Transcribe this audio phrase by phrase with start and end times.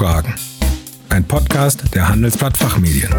[0.00, 0.34] Fragen.
[1.10, 3.10] Ein Podcast der Handelsblatt Fachmedien.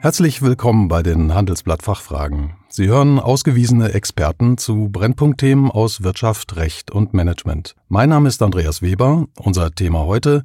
[0.00, 2.56] Herzlich willkommen bei den Handelsblatt Fachfragen.
[2.68, 7.76] Sie hören ausgewiesene Experten zu Brennpunktthemen aus Wirtschaft, Recht und Management.
[7.86, 9.28] Mein Name ist Andreas Weber.
[9.36, 10.42] Unser Thema heute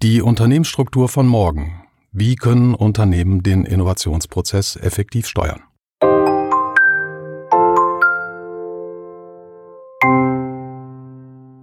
[0.00, 1.81] die Unternehmensstruktur von morgen.
[2.14, 5.60] Wie können Unternehmen den Innovationsprozess effektiv steuern?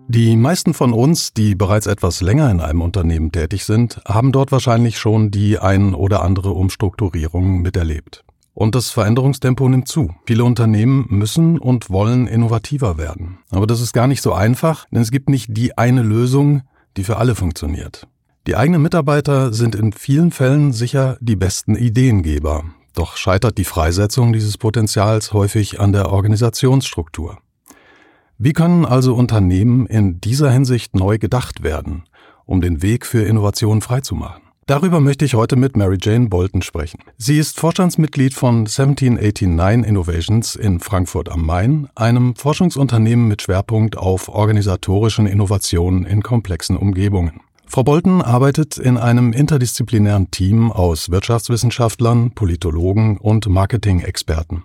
[0.07, 4.51] Die meisten von uns, die bereits etwas länger in einem Unternehmen tätig sind, haben dort
[4.51, 8.23] wahrscheinlich schon die ein oder andere Umstrukturierung miterlebt.
[8.55, 10.15] Und das Veränderungstempo nimmt zu.
[10.25, 13.37] Viele Unternehmen müssen und wollen innovativer werden.
[13.51, 16.63] Aber das ist gar nicht so einfach, denn es gibt nicht die eine Lösung,
[16.97, 18.07] die für alle funktioniert.
[18.49, 22.63] Die eigenen Mitarbeiter sind in vielen Fällen sicher die besten Ideengeber.
[22.95, 27.37] Doch scheitert die Freisetzung dieses Potenzials häufig an der Organisationsstruktur.
[28.39, 32.05] Wie können also Unternehmen in dieser Hinsicht neu gedacht werden,
[32.47, 34.41] um den Weg für Innovation freizumachen?
[34.65, 37.01] Darüber möchte ich heute mit Mary Jane Bolton sprechen.
[37.17, 44.27] Sie ist Vorstandsmitglied von 1789 Innovations in Frankfurt am Main, einem Forschungsunternehmen mit Schwerpunkt auf
[44.27, 47.41] organisatorischen Innovationen in komplexen Umgebungen.
[47.71, 54.63] Frau Bolton arbeitet in einem interdisziplinären Team aus Wirtschaftswissenschaftlern, Politologen und Marketing-Experten.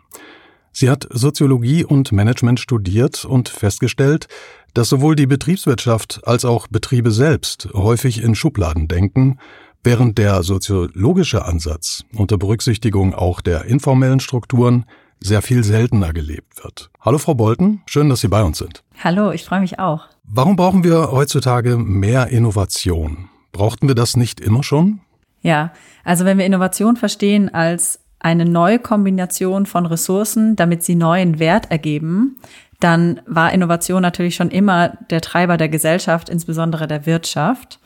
[0.72, 4.26] Sie hat Soziologie und Management studiert und festgestellt,
[4.72, 9.38] dass sowohl die Betriebswirtschaft als auch Betriebe selbst häufig in Schubladen denken,
[9.82, 14.86] während der soziologische Ansatz unter Berücksichtigung auch der informellen Strukturen
[15.20, 16.90] sehr viel seltener gelebt wird.
[17.02, 18.82] Hallo Frau Bolten, schön, dass Sie bei uns sind.
[18.98, 20.13] Hallo, ich freue mich auch.
[20.26, 23.28] Warum brauchen wir heutzutage mehr Innovation?
[23.52, 25.00] Brauchten wir das nicht immer schon?
[25.42, 25.72] Ja,
[26.02, 31.70] also wenn wir Innovation verstehen als eine neue Kombination von Ressourcen, damit sie neuen Wert
[31.70, 32.38] ergeben,
[32.80, 37.78] dann war Innovation natürlich schon immer der Treiber der Gesellschaft, insbesondere der Wirtschaft.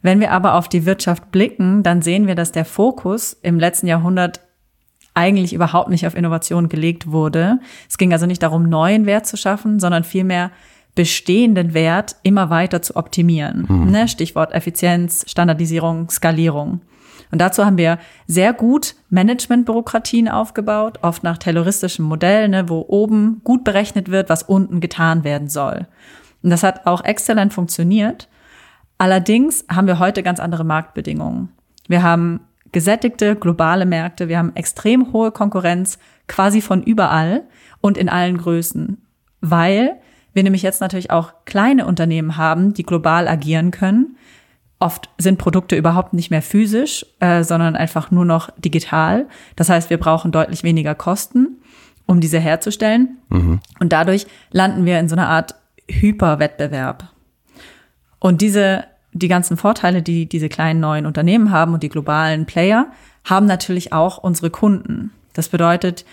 [0.00, 3.88] Wenn wir aber auf die Wirtschaft blicken, dann sehen wir, dass der Fokus im letzten
[3.88, 4.40] Jahrhundert
[5.14, 7.58] eigentlich überhaupt nicht auf Innovation gelegt wurde.
[7.88, 10.52] Es ging also nicht darum, neuen Wert zu schaffen, sondern vielmehr
[10.98, 13.66] bestehenden Wert immer weiter zu optimieren.
[13.68, 14.08] Mhm.
[14.08, 16.80] Stichwort Effizienz, Standardisierung, Skalierung.
[17.30, 23.42] Und dazu haben wir sehr gut Managementbürokratien aufgebaut, oft nach terroristischem Modell, ne, wo oben
[23.44, 25.86] gut berechnet wird, was unten getan werden soll.
[26.42, 28.28] Und das hat auch exzellent funktioniert.
[28.98, 31.50] Allerdings haben wir heute ganz andere Marktbedingungen.
[31.86, 32.40] Wir haben
[32.72, 37.44] gesättigte globale Märkte, wir haben extrem hohe Konkurrenz quasi von überall
[37.80, 39.00] und in allen Größen,
[39.40, 40.00] weil
[40.38, 44.16] wir nämlich jetzt natürlich auch kleine Unternehmen haben, die global agieren können
[44.80, 49.26] Oft sind Produkte überhaupt nicht mehr physisch, äh, sondern einfach nur noch digital.
[49.56, 51.58] Das heißt, wir brauchen deutlich weniger Kosten,
[52.06, 53.18] um diese herzustellen.
[53.28, 53.60] Mhm.
[53.80, 55.56] Und dadurch landen wir in so einer Art
[55.88, 57.08] Hyperwettbewerb.
[58.20, 62.86] Und diese, die ganzen Vorteile, die diese kleinen neuen Unternehmen haben und die globalen Player,
[63.24, 65.12] haben natürlich auch unsere Kunden.
[65.32, 66.04] Das bedeutet,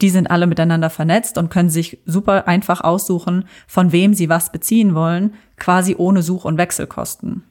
[0.00, 4.52] die sind alle miteinander vernetzt und können sich super einfach aussuchen, von wem sie was
[4.52, 7.44] beziehen wollen, quasi ohne Such- und Wechselkosten.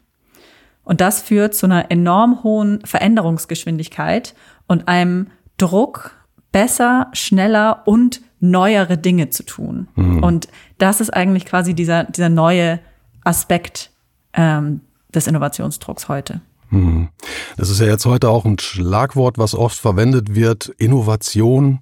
[0.83, 4.33] Und das führt zu einer enorm hohen Veränderungsgeschwindigkeit
[4.67, 5.27] und einem
[5.57, 6.11] Druck,
[6.51, 9.87] besser, schneller und neuere Dinge zu tun.
[9.95, 10.23] Mhm.
[10.23, 12.79] Und das ist eigentlich quasi dieser, dieser neue
[13.23, 13.91] Aspekt
[14.33, 14.81] ähm,
[15.13, 16.41] des Innovationsdrucks heute.
[16.69, 17.09] Mhm.
[17.57, 20.69] Das ist ja jetzt heute auch ein Schlagwort, was oft verwendet wird.
[20.77, 21.79] Innovation.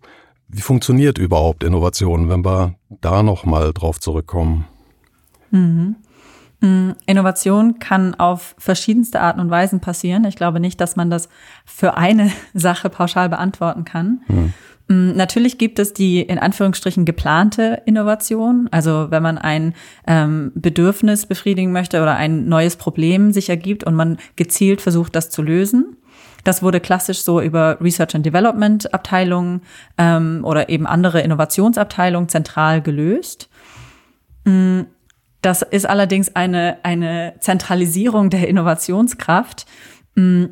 [0.50, 4.66] Wie funktioniert überhaupt Innovation, wenn wir da noch mal drauf zurückkommen?
[5.52, 5.96] Mhm.
[6.62, 10.25] Mm, Innovation kann auf verschiedenste Arten und Weisen passieren.
[10.25, 11.30] Ich glaube nicht, dass man das
[11.66, 14.22] für eine Sache pauschal beantworten kann.
[14.28, 14.53] Hm.
[14.90, 18.69] Natürlich gibt es die in Anführungsstrichen geplante Innovation.
[18.72, 19.74] Also wenn man ein
[20.07, 25.30] ähm, Bedürfnis befriedigen möchte oder ein neues Problem sich ergibt und man gezielt versucht, das
[25.30, 25.98] zu lösen.
[26.48, 29.64] Das wurde klassisch so über Research and Development Abteilungen
[29.98, 33.50] ähm, oder eben andere Innovationsabteilungen zentral gelöst.
[34.46, 34.84] Mm,
[35.42, 39.66] das ist allerdings eine, eine Zentralisierung der Innovationskraft.
[40.16, 40.46] Mm,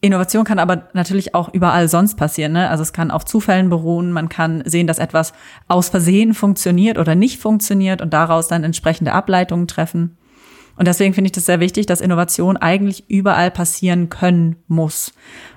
[0.00, 2.52] Innovation kann aber natürlich auch überall sonst passieren.
[2.52, 2.70] Ne?
[2.70, 4.12] Also es kann auf Zufällen beruhen.
[4.12, 5.34] Man kann sehen, dass etwas
[5.68, 10.16] aus Versehen funktioniert oder nicht funktioniert und daraus dann entsprechende Ableitungen treffen.
[10.76, 15.12] Und deswegen finde ich das sehr wichtig, dass Innovation eigentlich überall passieren können muss.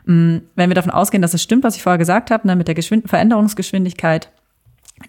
[0.06, 2.68] Mm, wenn wir davon ausgehen, dass es stimmt, was ich vorher gesagt habe, ne, mit
[2.68, 4.32] der Geschwind Veränderungsgeschwindigkeit,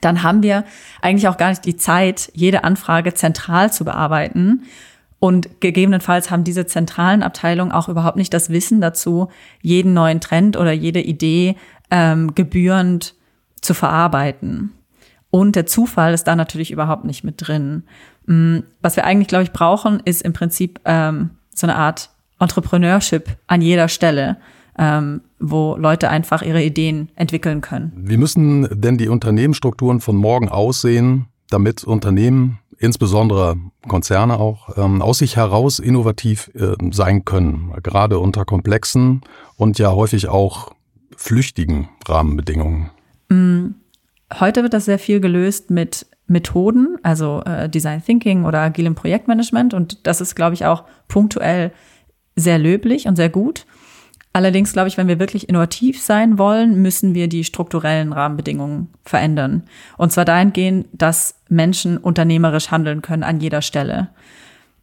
[0.00, 0.64] dann haben wir
[1.00, 4.62] eigentlich auch gar nicht die Zeit, jede Anfrage zentral zu bearbeiten
[5.20, 9.28] Und gegebenenfalls haben diese zentralen Abteilungen auch überhaupt nicht das Wissen dazu,
[9.60, 11.56] jeden neuen Trend oder jede Idee
[11.90, 13.14] ähm, gebührend
[13.60, 14.72] zu verarbeiten.
[15.30, 17.84] Und der Zufall ist da natürlich überhaupt nicht mit drin.
[18.26, 23.36] Mm, was wir eigentlich, glaube ich, brauchen, ist im Prinzip ähm, so eine Art Entrepreneurship
[23.46, 24.38] an jeder Stelle,
[24.78, 27.92] ähm, wo Leute einfach ihre Ideen entwickeln können.
[27.96, 33.56] Wie müssen denn die Unternehmensstrukturen von morgen aussehen, damit Unternehmen, insbesondere
[33.88, 39.20] Konzerne auch, ähm, aus sich heraus innovativ äh, sein können, gerade unter komplexen
[39.56, 40.72] und ja häufig auch
[41.16, 42.90] flüchtigen Rahmenbedingungen?
[43.28, 43.74] Mm,
[44.38, 49.74] heute wird das sehr viel gelöst mit Methoden, also äh, Design Thinking oder agilem Projektmanagement.
[49.74, 51.72] Und das ist, glaube ich, auch punktuell
[52.36, 53.66] sehr löblich und sehr gut.
[54.32, 59.64] Allerdings glaube ich, wenn wir wirklich innovativ sein wollen, müssen wir die strukturellen Rahmenbedingungen verändern.
[59.98, 64.10] Und zwar dahingehend, dass Menschen unternehmerisch handeln können an jeder Stelle.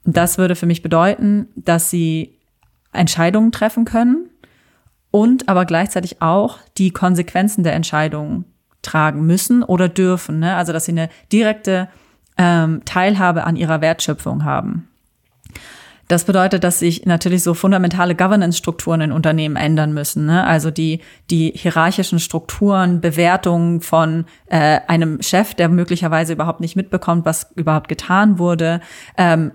[0.03, 2.33] Das würde für mich bedeuten, dass sie
[2.91, 4.29] Entscheidungen treffen können
[5.11, 8.43] und aber gleichzeitig auch die Konsequenzen der Entscheidungen
[8.87, 10.39] tragen müssen oder dürfen.
[10.39, 10.55] Ne?
[10.55, 11.89] Also dass sie eine direkte
[12.37, 14.87] ähm, Teilhabe an ihrer Wertschöpfung haben.
[16.07, 20.25] Das bedeutet, dass sich natürlich so fundamentale Governance-Strukturen in Unternehmen ändern müssen.
[20.25, 20.45] Ne?
[20.45, 27.25] Also die, die hierarchischen Strukturen, Bewertungen von äh, einem Chef, der möglicherweise überhaupt nicht mitbekommt,
[27.25, 28.79] was überhaupt getan wurde,
[29.17, 29.51] ähm,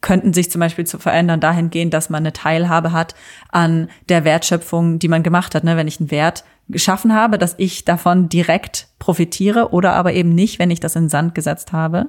[0.00, 3.14] könnten sich zum Beispiel zu verändern dahingehend, dass man eine Teilhabe hat
[3.50, 5.64] an der Wertschöpfung, die man gemacht hat.
[5.64, 5.76] Ne?
[5.76, 10.58] Wenn ich einen Wert geschaffen habe, dass ich davon direkt profitiere oder aber eben nicht,
[10.58, 12.06] wenn ich das in Sand gesetzt habe.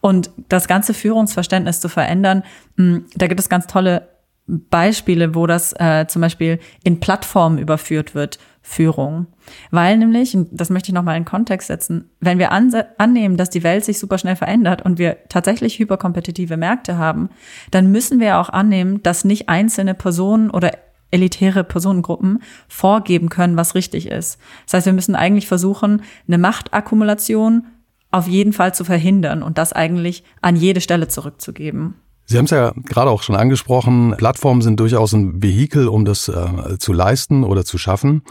[0.00, 2.42] Und das ganze Führungsverständnis zu verändern,
[2.76, 4.08] hm, da gibt es ganz tolle
[4.46, 9.26] Beispiele, wo das äh, zum Beispiel in Plattformen überführt wird, Führung.
[9.70, 13.62] Weil nämlich, und das möchte ich nochmal in Kontext setzen, wenn wir annehmen, dass die
[13.62, 17.30] Welt sich super schnell verändert und wir tatsächlich hyperkompetitive Märkte haben,
[17.70, 20.72] dann müssen wir auch annehmen, dass nicht einzelne Personen oder
[21.10, 24.38] elitäre Personengruppen vorgeben können, was richtig ist.
[24.64, 27.66] Das heißt, wir müssen eigentlich versuchen, eine Machtakkumulation
[28.10, 31.94] auf jeden Fall zu verhindern und das eigentlich an jede Stelle zurückzugeben.
[32.24, 36.28] Sie haben es ja gerade auch schon angesprochen, Plattformen sind durchaus ein Vehikel, um das
[36.28, 38.22] äh, zu leisten oder zu schaffen.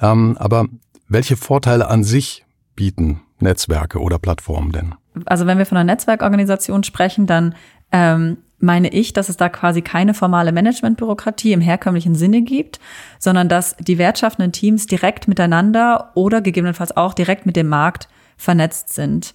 [0.00, 0.66] Ähm, aber
[1.08, 2.44] welche Vorteile an sich
[2.74, 4.94] bieten Netzwerke oder Plattformen denn?
[5.26, 7.54] Also wenn wir von einer Netzwerkorganisation sprechen, dann
[7.92, 12.80] ähm, meine ich, dass es da quasi keine formale Managementbürokratie im herkömmlichen Sinne gibt,
[13.18, 18.92] sondern dass die wertschaffenden Teams direkt miteinander oder gegebenenfalls auch direkt mit dem Markt vernetzt
[18.92, 19.34] sind.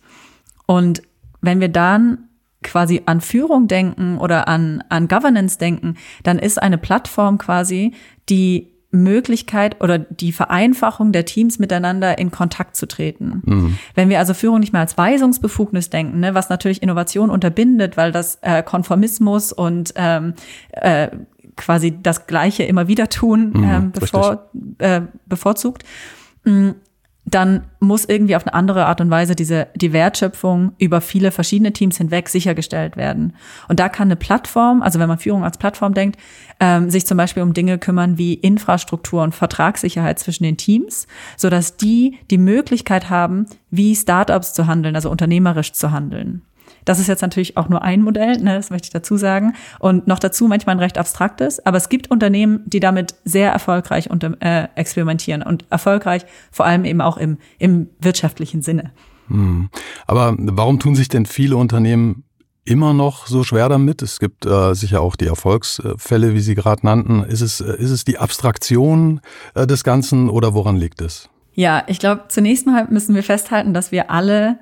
[0.66, 1.02] Und
[1.42, 2.30] wenn wir dann
[2.64, 7.94] quasi an Führung denken oder an, an Governance denken, dann ist eine Plattform quasi
[8.28, 13.44] die Möglichkeit oder die Vereinfachung der Teams miteinander in Kontakt zu treten.
[13.46, 13.78] Mhm.
[13.94, 18.12] Wenn wir also Führung nicht mehr als Weisungsbefugnis denken, ne, was natürlich Innovation unterbindet, weil
[18.12, 20.34] das äh, Konformismus und ähm,
[20.72, 21.10] äh,
[21.56, 24.50] quasi das Gleiche immer wieder tun mhm, ähm, bevor,
[24.80, 25.84] äh, bevorzugt,
[26.46, 26.70] mm,
[27.36, 31.74] dann muss irgendwie auf eine andere Art und Weise diese, die Wertschöpfung über viele verschiedene
[31.74, 33.34] Teams hinweg sichergestellt werden.
[33.68, 36.20] Und da kann eine Plattform, also wenn man Führung als Plattform denkt,
[36.60, 41.50] ähm, sich zum Beispiel um Dinge kümmern wie Infrastruktur und Vertragssicherheit zwischen den Teams, so
[41.50, 46.42] dass die die Möglichkeit haben, wie Startups zu handeln, also unternehmerisch zu handeln.
[46.90, 49.54] Das ist jetzt natürlich auch nur ein Modell, ne, das möchte ich dazu sagen.
[49.78, 54.10] Und noch dazu manchmal ein recht abstraktes, aber es gibt Unternehmen, die damit sehr erfolgreich
[54.10, 58.90] unter, äh, experimentieren und erfolgreich vor allem eben auch im, im wirtschaftlichen Sinne.
[59.28, 59.70] Hm.
[60.08, 62.24] Aber warum tun sich denn viele Unternehmen
[62.66, 64.02] immer noch so schwer damit?
[64.02, 67.22] Es gibt äh, sicher auch die Erfolgsfälle, wie Sie gerade nannten.
[67.22, 69.22] Ist es, äh, ist es die Abstraktion
[69.54, 71.30] äh, des Ganzen oder woran liegt es?
[71.54, 74.58] Ja, ich glaube, zunächst mal müssen wir festhalten, dass wir alle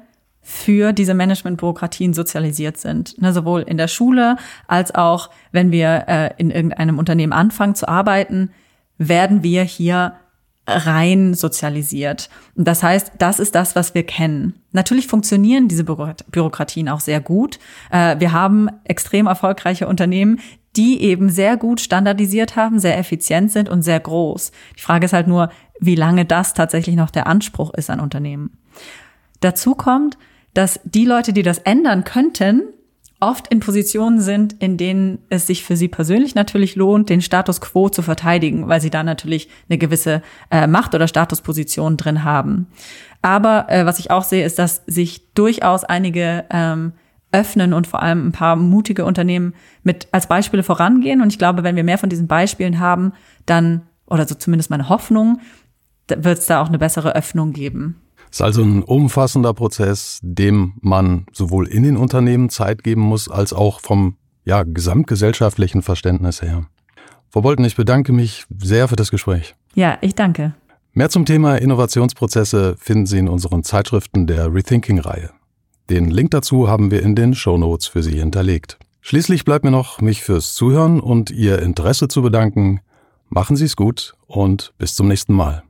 [0.49, 3.21] für diese Managementbürokratien sozialisiert sind.
[3.21, 7.85] Ne, sowohl in der Schule als auch, wenn wir äh, in irgendeinem Unternehmen anfangen zu
[7.85, 8.51] arbeiten,
[8.97, 10.13] werden wir hier
[10.65, 12.29] rein sozialisiert.
[12.55, 14.53] Und das heißt, das ist das, was wir kennen.
[14.71, 17.59] Natürlich funktionieren diese Bürokratien auch sehr gut.
[17.91, 20.39] Äh, wir haben extrem erfolgreiche Unternehmen,
[20.77, 24.53] die eben sehr gut standardisiert haben, sehr effizient sind und sehr groß.
[24.77, 25.49] Die Frage ist halt nur,
[25.81, 28.57] wie lange das tatsächlich noch der Anspruch ist an Unternehmen.
[29.41, 30.17] Dazu kommt,
[30.57, 32.63] dass die Leute, die das ändern könnten,
[33.19, 37.61] oft in Positionen sind, in denen es sich für sie persönlich natürlich lohnt, den Status
[37.61, 42.65] quo zu verteidigen, weil sie da natürlich eine gewisse äh, Macht- oder Statusposition drin haben.
[43.21, 46.93] Aber äh, was ich auch sehe, ist, dass sich durchaus einige ähm,
[47.31, 51.21] öffnen und vor allem ein paar mutige Unternehmen mit als Beispiele vorangehen.
[51.21, 53.13] Und ich glaube, wenn wir mehr von diesen Beispielen haben,
[53.45, 55.39] dann, oder so zumindest meine Hoffnung,
[56.07, 58.01] wird es da auch eine bessere Öffnung geben.
[58.29, 63.29] Es ist also ein umfassender Prozess, dem man sowohl in den Unternehmen Zeit geben muss,
[63.29, 66.65] als auch vom ja, gesamtgesellschaftlichen Verständnis her.
[67.29, 69.55] Frau Bolten, ich bedanke mich sehr für das Gespräch.
[69.75, 70.55] Ja, ich danke.
[70.93, 75.29] Mehr zum Thema Innovationsprozesse finden Sie in unseren Zeitschriften der Rethinking-Reihe.
[75.89, 78.79] Den Link dazu haben wir in den Show Notes für Sie hinterlegt.
[79.01, 82.79] Schließlich bleibt mir noch, mich fürs Zuhören und Ihr Interesse zu bedanken.
[83.29, 85.63] Machen Sie es gut und bis zum nächsten Mal.